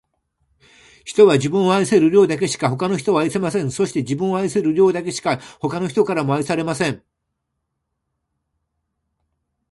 [1.05, 3.69] 人は、自分を愛せる量だけしか、他の人を愛せません。
[3.69, 7.03] そして、自分を愛せる量だけしか、他の人からも愛されません。